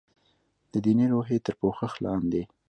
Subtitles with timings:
[0.71, 2.41] د دیني روحیې تر پوښښ لاندې.